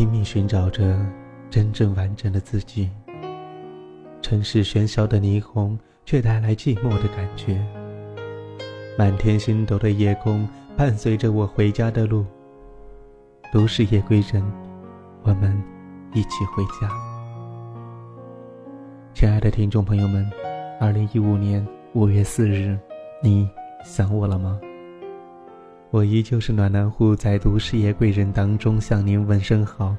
[0.00, 0.98] 拼命寻找着
[1.50, 2.88] 真正完整的自己。
[4.22, 7.62] 城市喧嚣的霓虹，却带来寂寞的感觉。
[8.96, 12.24] 满天星斗的夜空，伴随着我回家的路。
[13.52, 14.42] 都市夜归人，
[15.22, 15.62] 我们
[16.14, 16.90] 一起回家。
[19.12, 20.26] 亲爱的听众朋友们，
[20.80, 21.62] 二零一五年
[21.92, 22.74] 五月四日，
[23.22, 23.46] 你
[23.84, 24.58] 想我了吗？
[25.92, 29.96] 我依旧是暖男户，在都事业贵人当中向您问声好。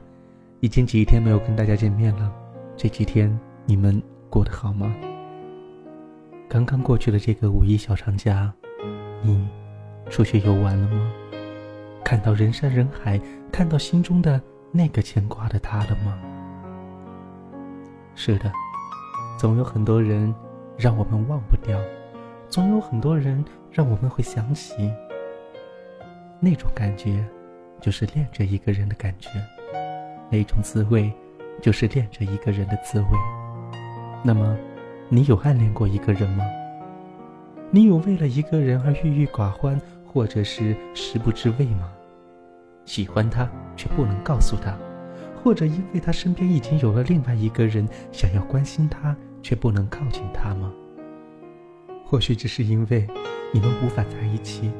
[0.61, 2.31] 已经几天没有跟大家见面了，
[2.77, 4.95] 这几天你们过得好吗？
[6.47, 8.53] 刚刚过去的这个五一小长假，
[9.21, 9.45] 你
[10.09, 11.11] 出去游玩了吗？
[12.05, 13.19] 看到人山人海，
[13.51, 16.17] 看到心中的那个牵挂的他了吗？
[18.15, 18.49] 是的，
[19.37, 20.33] 总有很多人
[20.77, 21.77] 让我们忘不掉，
[22.47, 24.89] 总有很多人让我们会想起。
[26.43, 27.23] 那种感觉，
[27.79, 29.29] 就是恋着一个人的感觉；
[30.31, 31.13] 那种滋味，
[31.61, 33.07] 就是恋着一个人的滋味。
[34.23, 34.57] 那么，
[35.07, 36.43] 你有暗恋过一个人吗？
[37.69, 41.91] 你有为了一个人而郁郁寡欢，或者是食不知味吗？
[42.85, 44.75] 喜欢他却不能告诉他，
[45.43, 50.73] 或者因为他身边已经有了另外一个人，想要关心他却不能靠近他吗？
[52.03, 53.07] 或许只是因为
[53.53, 54.71] 你们无法在一起。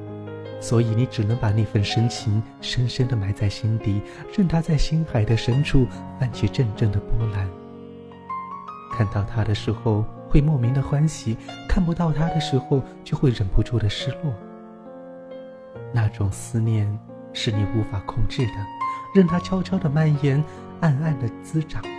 [0.62, 4.00] 所以你只能把那份深情深深地埋在心底，
[4.38, 5.88] 任它在心海的深处
[6.20, 7.50] 泛起阵阵的波澜。
[8.94, 11.36] 看到他的时候会莫名的欢喜，
[11.68, 14.34] 看不到他的时候就会忍不住的失落。
[15.94, 16.88] 那种思念
[17.34, 18.54] 是你无法控制的，
[19.16, 20.44] 任它悄悄地蔓延，
[20.82, 21.90] 暗暗地滋长着。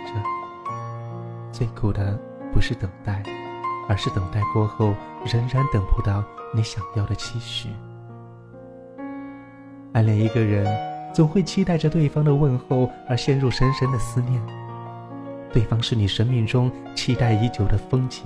[1.51, 2.17] 最苦的
[2.53, 3.21] 不是等待，
[3.89, 6.23] 而是等待过后仍然等不到
[6.55, 7.69] 你想要的期许。
[9.93, 10.65] 暗恋一个人，
[11.13, 14.41] 总会期待着对方的问候而陷入深深的思念。
[15.51, 18.23] 对方是你生命中期待已久的风景，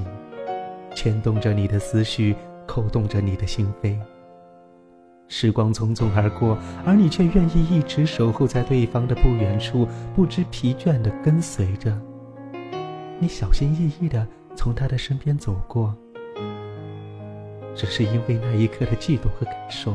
[0.96, 2.34] 牵动着你的思绪，
[2.66, 3.98] 扣动着你的心扉。
[5.28, 9.86] 时光匆匆而过，而你却愿意一直守候在对方的不远处，
[10.16, 11.94] 不知疲倦地跟随着。
[13.20, 14.26] 你小心翼翼地
[14.56, 15.94] 从他的身边走过。
[17.78, 19.94] 只是因为那一刻的悸动和感受，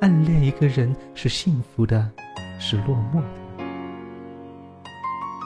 [0.00, 2.10] 暗恋一个人是幸福的，
[2.58, 3.64] 是落寞的。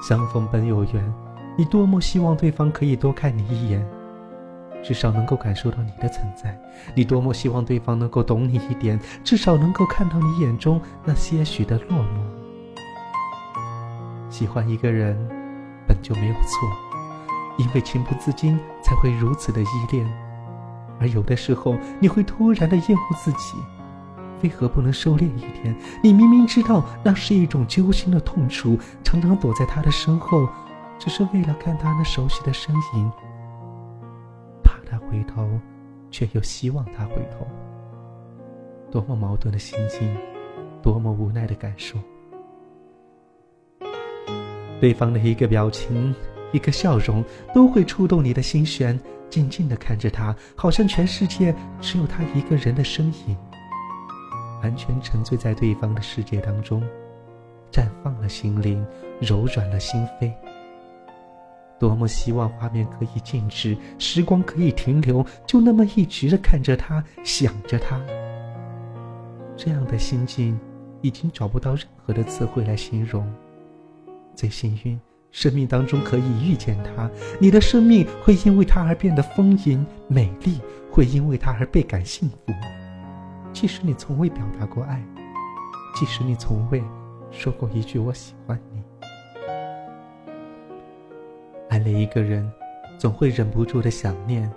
[0.08, 1.12] 相逢本有缘，
[1.58, 3.86] 你多么希望对方可以多看你一眼，
[4.82, 6.56] 至少能够感受到你的存在；
[6.96, 12.06] 你多么希望对方能够懂你一点，至少能够看到你眼中那些许的落寞。
[14.30, 15.14] 喜欢一个人
[15.86, 16.50] 本就没有错，
[17.58, 20.23] 因为情不自禁才会如此的依恋。
[21.00, 23.56] 而有的时候，你会突然的厌恶自己，
[24.42, 25.74] 为何不能收敛一点？
[26.02, 30.48] 你明明知道那是一种揪心的痛楚，常常躲在他的身后，
[30.98, 33.10] 只是为了看他那熟悉的身影，
[34.62, 35.48] 怕他回头，
[36.10, 37.46] 却又希望他回头。
[38.90, 40.16] 多么矛盾的心境，
[40.80, 41.98] 多么无奈的感受。
[44.80, 46.14] 对方的一个表情，
[46.52, 48.98] 一个笑容，都会触动你的心弦。
[49.34, 53.36] 静静地看着他，好像全世界只有他一个人的身影，
[54.62, 56.80] 完全沉醉在对方的世界当中，
[57.72, 58.86] 绽放了心灵，
[59.20, 60.32] 柔软了心扉。
[61.80, 68.00] 多么希望画面可以静止，时光可以停留，就那么一直的看着他，想着他。
[69.56, 70.56] 这样的心境，
[71.00, 73.28] 已经找不到任何的词汇来形容。
[74.36, 74.96] 最幸运。
[75.34, 80.60] 生命当中可以遇见他，你的生命会因为他而变得丰盈美丽，
[80.92, 82.36] 会因为他而倍感幸福。
[83.52, 85.04] 即使你从未表达过爱，
[85.96, 86.80] 即使你从未
[87.32, 88.80] 说过一句“我喜欢你”，
[91.68, 92.48] 暗恋一个人，
[92.96, 94.48] 总会忍不住的想念。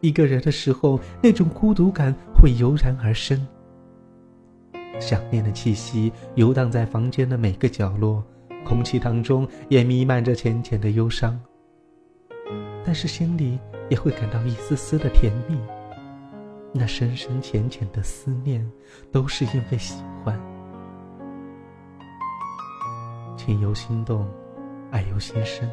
[0.00, 3.44] 一个人的时候，那种孤独感会油然而生。
[5.00, 8.22] 想念的气息游荡在房间的每个角落。
[8.68, 11.40] 空气当中也弥漫着浅浅的忧伤，
[12.84, 15.58] 但是心里也会感到一丝丝的甜蜜。
[16.74, 18.62] 那深深浅浅的思念，
[19.10, 20.38] 都是因为喜欢。
[23.38, 24.28] 情由心动，
[24.90, 25.66] 爱由心生。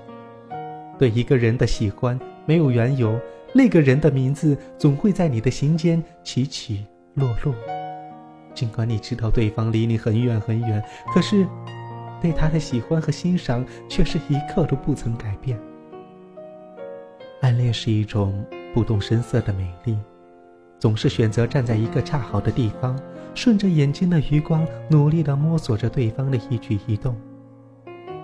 [0.97, 3.19] 对一个人的喜欢没有缘由，
[3.53, 7.53] 那个人的名字总会在你的心间起起落落。
[8.53, 10.81] 尽管你知道对方离你很远很远，
[11.13, 11.45] 可是。
[12.25, 15.59] 对他的喜欢和欣赏，却是一刻都不曾改变。
[17.41, 18.43] 暗恋是一种
[18.73, 19.95] 不动声色的美丽，
[20.79, 22.99] 总是选择站在一个恰好的地方，
[23.35, 27.15] 顺着眼睛的余光，努力地摸索着对方的一举一动。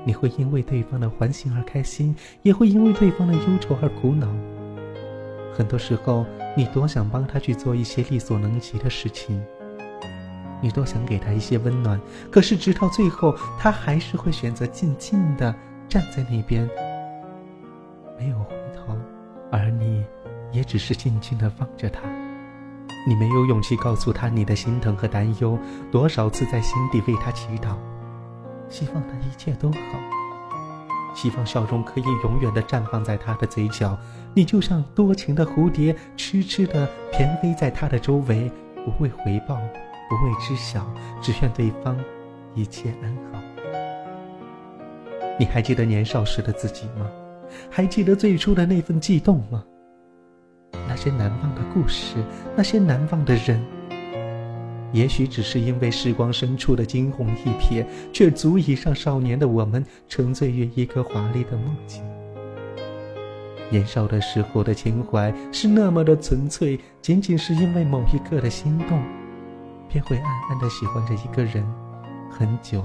[0.03, 4.27] 你会因为对方的欢心而开心，也会因为对方的忧愁而苦恼。
[5.53, 6.25] 很多时候，
[6.57, 9.39] 你多想帮他去做一些力所能及的事情，
[10.61, 11.99] 你多想给他一些温暖，
[12.29, 15.53] 可是直到最后，他还是会选择静静的
[15.89, 16.69] 站在那边，
[18.17, 18.95] 没有回头，
[19.51, 20.05] 而你，
[20.51, 22.01] 也只是静静的放着他。
[23.07, 25.57] 你没有勇气告诉他你的心疼和担忧，
[25.91, 27.75] 多少次在心底为他祈祷，
[28.69, 29.79] 希望他一切都好，
[31.15, 33.97] 希望笑容可以永远的绽放在他的嘴角。
[34.35, 38.51] 你就像多情的蝴蝶，痴痴的翩飞在他的周围，
[38.85, 39.59] 不为回报，
[40.11, 40.85] 不为知晓，
[41.21, 41.97] 只愿对方
[42.53, 43.39] 一切安好。
[45.39, 47.09] 你还记得年少时的自己吗？
[47.69, 49.63] 还记得最初的那份悸动吗？
[50.85, 52.17] 那些难忘的故事，
[52.57, 53.63] 那些难忘的人，
[54.91, 62.03] 也许只是因为时光深处的惊鸿一瞥，却足以让少年的我们沉醉于一个华丽的梦境。
[63.69, 69.01] 年少的时候的情怀是那么的纯粹，仅仅是因为某一刻的心动，
[69.91, 71.65] 便会暗暗的喜欢着一个人，
[72.31, 72.81] 很久，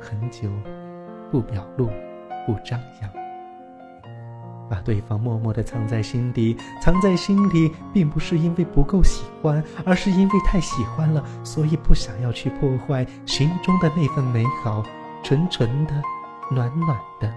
[0.00, 0.48] 很久，
[1.30, 1.90] 不表露，
[2.46, 3.10] 不张扬，
[4.70, 6.56] 把对方默默的藏在心底。
[6.80, 14.82] 藏在心里，并不是因为不够喜欢，而是因为太喜欢了，所以不想要去破坏心中的那份美好，
[15.22, 15.92] 纯纯的，
[16.50, 17.30] 暖暖的。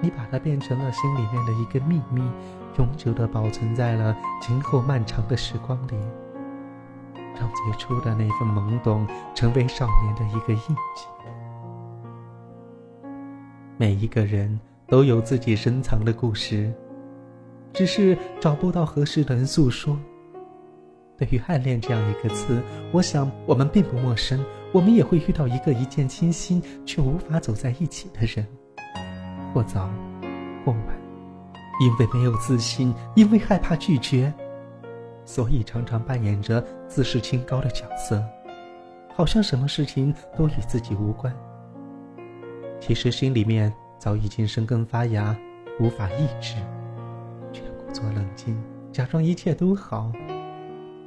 [0.00, 2.22] 你把它变成了心里面的一个秘密，
[2.78, 5.96] 永久的保存在了今后漫长的时光里，
[7.38, 11.06] 让最初的那份懵懂成为少年的一个印记。
[13.76, 16.72] 每一个人都有自己深藏的故事，
[17.72, 19.98] 只是找不到合适的人诉说。
[21.18, 22.62] 对于暗恋这样一个词，
[22.92, 28.46] 我想我们并不陌生，我们也会遇到一个一见倾心却无法走在一起的人。
[29.54, 29.88] 或早，
[30.64, 30.86] 或晚，
[31.80, 34.32] 因为没有自信，因为害怕拒绝，
[35.26, 38.24] 所以常常扮演着自视清高的角色，
[39.14, 41.36] 好像什么事情都与自己无关。
[42.80, 45.36] 其实心里面早已经生根发芽，
[45.80, 46.54] 无法抑制，
[47.52, 48.56] 却故作冷静，
[48.92, 50.12] 假装一切都好。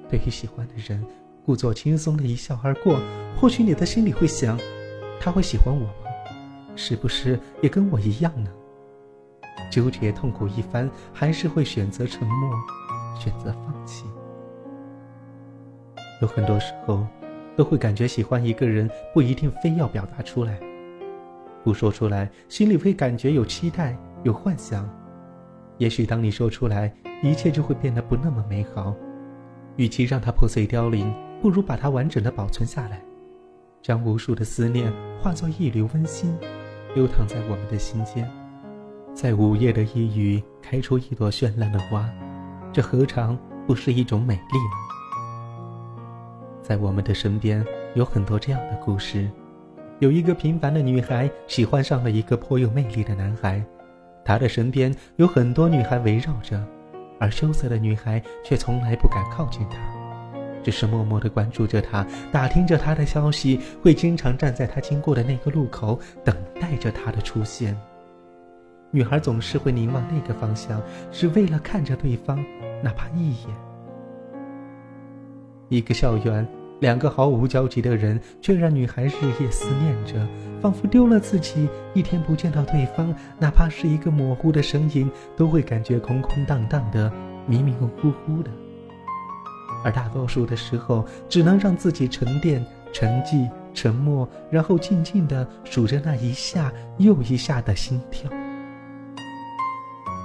[0.09, 1.03] 对于喜欢的人，
[1.45, 2.99] 故作轻松的一笑而过。
[3.37, 4.59] 或许你的心里会想，
[5.19, 5.93] 他会喜欢我吗？
[6.75, 8.51] 是不是也跟我一样呢？
[9.71, 12.51] 纠结痛苦一番，还是会选择沉默，
[13.15, 14.05] 选择放弃。
[16.21, 17.05] 有很多时候，
[17.55, 20.59] 都会感觉喜欢一个人不一定非要表达出来，
[21.63, 24.89] 不说出来，心里会感觉有期待，有幻想。
[25.77, 28.95] 也许当你说出来，一切就会变得不那么美好。
[29.77, 33.01] 与其让它破碎凋零，不如把它完整的保存下来，
[33.81, 34.91] 将无数的思念
[35.21, 36.35] 化作一缕温馨。
[36.95, 38.29] 流淌在我们的心间，
[39.13, 42.09] 在午夜的一隅开出一朵绚烂的花，
[42.71, 46.03] 这何尝不是一种美丽呢？
[46.61, 49.27] 在我们的身边有很多这样的故事：
[49.97, 53.63] 有一个平凡的女孩喜欢上了一个颇有魅力的男孩，
[54.23, 56.63] 他的身边有很多女孩围绕着，
[57.19, 59.77] 而羞涩的女孩却从来不敢靠近他。
[60.61, 67.75] 只是默默地关注着他，打听着他的消息，会经常站在他经过的那个路口，等待着他的出现。
[68.91, 70.81] 女孩总是会凝望那个方向，
[71.11, 72.43] 只为了看着对方，
[72.83, 73.49] 哪怕一眼。
[75.67, 76.47] 一个校园，
[76.79, 80.27] 两个毫无交集的人，却让女孩日夜思念着，
[80.59, 87.11] 仿佛丢了自己，一天不见到对方，哪怕是一个模糊的身影，都会感觉空空荡荡的，
[87.45, 88.49] 迷迷糊糊的。
[89.83, 98.27] 而大多数的时候，只能让自己沉淀、沉寂、沉默，然后静静的数着那一下又一下的心跳。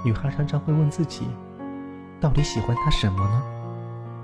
[0.05, 1.25] 女孩常常会问自己：
[2.21, 3.43] 到底喜欢他什么呢？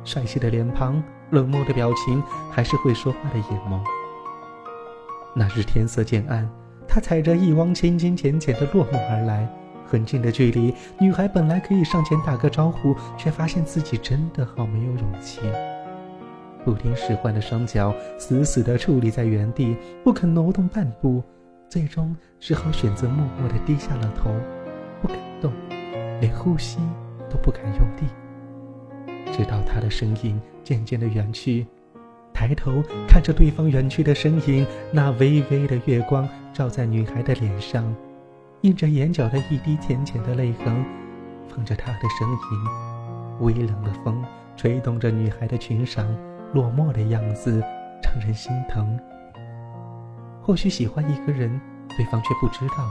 [0.04, 2.22] 帅气的脸庞、冷漠的表情，
[2.52, 3.80] 还是会说话的眼眸？
[5.34, 6.48] 那日天色渐暗，
[6.88, 9.50] 他踩着一汪清清浅浅的落寞而来。
[9.88, 15.42] 很近的距离，女孩本来可以上前打个招呼，却发现自己真的好没有勇气。
[16.64, 21.24] 不听使唤的双脚死死地矗立在原地，不肯挪动半步，
[21.68, 24.32] 最终只好选择默默地低下了头，
[25.02, 25.52] 不敢动，
[26.22, 26.78] 连呼吸
[27.30, 29.34] 都不敢用力。
[29.34, 31.66] 直到他的身影渐渐地远去，
[32.34, 37.84] 抬头看着对方远去的身影，那微微的月光照在女孩的脸上。
[38.62, 40.86] 映着眼角的一滴浅浅的泪痕，
[41.48, 43.40] 放着他的身影。
[43.40, 44.24] 微冷的风
[44.56, 46.06] 吹动着女孩的裙裳，
[46.54, 47.60] 落寞的样子
[48.04, 49.00] 让人心疼。
[50.44, 51.60] 或许喜欢一个人
[51.98, 52.88] 对方却不知道，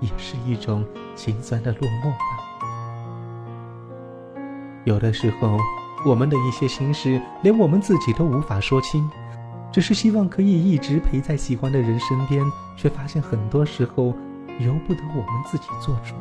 [0.00, 2.16] 也是一种心酸的落寞吧。
[4.84, 5.58] 有的时候，
[6.06, 9.08] 我们的一些心事，连我们自己都无法说清，
[9.70, 12.44] 只是希望可以一直陪在喜欢的人身边，
[12.76, 14.14] 却发现很多时候
[14.58, 16.14] 由不得我们自己做主。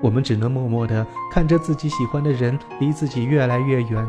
[0.00, 4.06] 我们只能默默的看着自己喜欢的人离自己越来越远。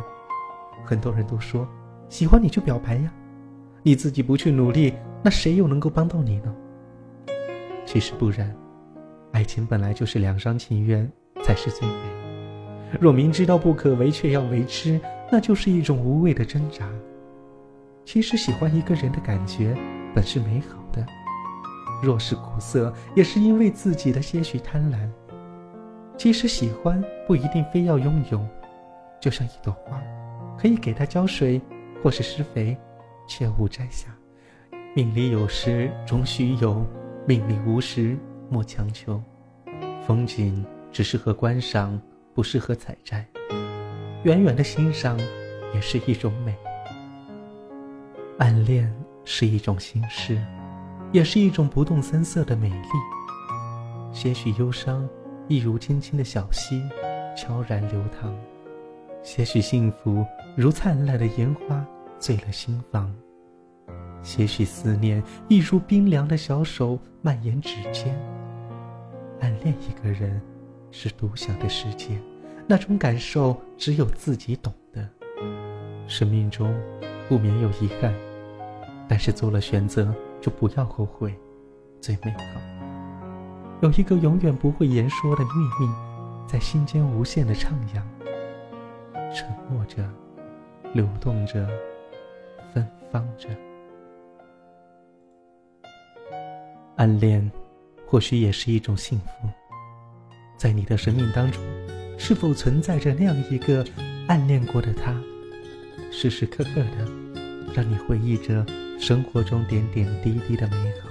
[0.83, 1.67] 很多人都说，
[2.09, 3.11] 喜欢你就表白呀，
[3.83, 6.53] 你自己不去努力，那谁又能够帮到你呢？
[7.91, 8.55] 其实不然，
[9.31, 11.95] 爱情本来就是两厢情愿才是最美。
[13.01, 16.87] 若明知道不可为却要为之，那就是一种无谓的挣扎。
[18.05, 19.75] 其实喜欢一个人的感觉
[20.13, 21.03] 本是美好的，
[22.03, 25.09] 若是苦涩，也是因为自己的些许贪婪。
[26.15, 28.39] 其实喜欢不一定非要拥有，
[29.19, 29.99] 就像一朵花，
[30.59, 31.59] 可以给它浇水
[32.03, 32.77] 或是施肥，
[33.27, 34.15] 切勿摘下。
[34.93, 36.85] 命里有时终须有，
[37.29, 38.17] 命里无时
[38.49, 39.21] 莫强求。
[40.01, 41.97] 风景只适合观赏。
[42.31, 43.25] 不适合采摘，
[44.23, 45.19] 远远的欣赏
[45.73, 46.55] 也是一种美。
[48.37, 48.89] 暗恋
[49.25, 50.41] 是一种心事，
[51.11, 52.87] 也是一种不动声色的美丽。
[54.13, 55.05] 些许忧伤，
[55.49, 56.81] 一如轻轻的小溪，
[57.35, 58.31] 悄然流淌；
[59.21, 61.85] 些许幸福，如灿烂的烟花，
[62.19, 63.11] 醉了心房；
[64.21, 68.17] 些许思念，一如冰凉的小手，蔓延指尖。
[69.41, 70.41] 暗恋一个人。
[70.91, 72.19] 是独享的世界，
[72.67, 75.07] 那种感受只有自己懂得。
[76.07, 76.75] 生命中
[77.27, 78.11] 不免有遗憾，
[79.07, 80.11] 但是做了选择
[80.41, 81.31] 就不要后悔，
[82.01, 82.59] 最美好。
[83.81, 85.93] 有一个永远不会言说的秘密，
[86.47, 88.01] 在心间无限的徜徉，
[89.31, 90.03] 沉默着，
[90.93, 91.69] 流动着，
[92.73, 93.47] 芬芳着。
[96.99, 97.49] 暗恋，
[98.05, 99.47] 或许也是一种幸福。
[100.57, 101.63] 在你的生命当中，
[102.17, 103.85] 是否存在着那样一个
[104.27, 105.15] 暗恋过的他，
[106.11, 107.07] 时时刻刻的
[107.73, 108.65] 让你回忆着
[108.99, 111.09] 生活中点点滴滴的美好？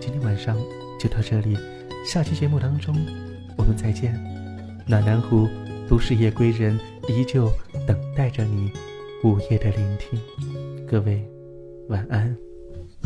[0.00, 0.58] 今天晚上
[0.98, 1.56] 就到这里，
[2.04, 2.92] 下期节目当中
[3.56, 4.12] 我们再见。
[4.88, 5.48] 暖南湖
[5.88, 7.48] 都市夜归人依旧
[7.86, 8.72] 等待着你
[9.22, 10.20] 午夜的聆听，
[10.84, 11.24] 各位
[11.86, 12.36] 晚安。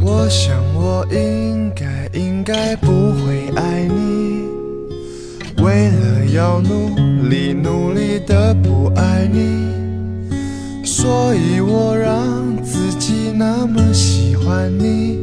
[0.00, 4.44] 我想我应该应该不会爱你。
[5.62, 15.18] 为了要努力努力的不爱你，所以我让自己那么喜欢你，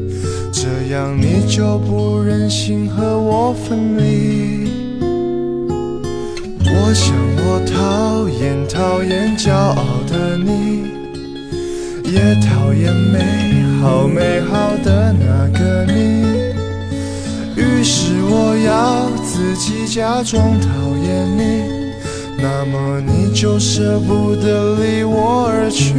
[0.51, 4.71] 这样你就不忍心和我分离。
[6.65, 10.85] 我想我讨厌讨厌骄傲的你，
[12.11, 16.23] 也讨厌美好美好的那个你。
[17.57, 20.67] 于是我要自己假装讨
[21.05, 21.65] 厌你，
[22.37, 25.93] 那么你就舍不得离我而去。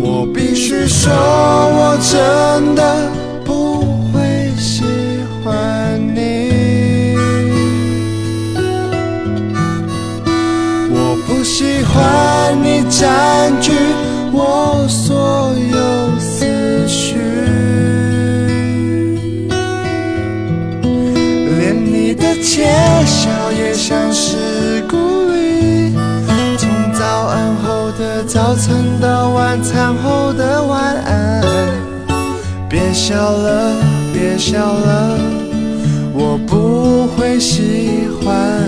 [0.00, 3.10] 我必须说，我真的
[3.44, 3.80] 不
[4.12, 4.84] 会喜
[5.42, 7.16] 欢你。
[10.88, 11.96] 我不喜欢
[12.54, 13.72] 你占据
[14.32, 17.16] 我所有思绪。
[21.58, 22.66] 连你的窃
[23.04, 24.96] 笑也像是鼓
[25.32, 25.94] 励，
[26.56, 31.42] 从早安后的早餐到晚餐后的晚安。
[32.68, 33.74] 别笑了，
[34.12, 35.18] 别笑了，
[36.12, 38.65] 我不会喜欢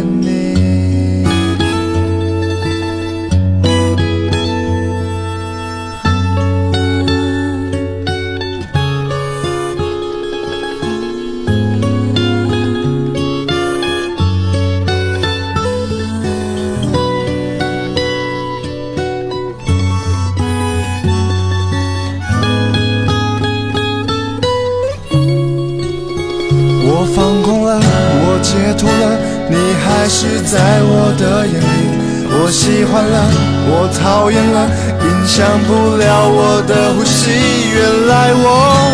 [32.48, 33.28] 我喜欢了，
[33.68, 34.66] 我讨厌了，
[35.02, 37.28] 影响不了我的呼吸。
[37.74, 38.88] 原来我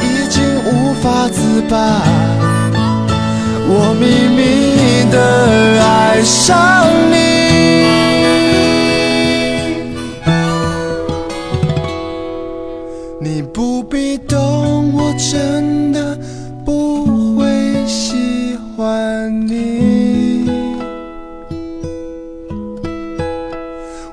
[0.00, 1.76] 已经无法自拔，
[3.68, 5.16] 我秘密的
[5.84, 7.44] 爱上你。
[7.50, 7.53] 你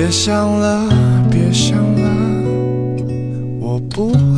[0.00, 0.88] 别想了，
[1.30, 2.08] 别想了，
[3.60, 4.29] 我不。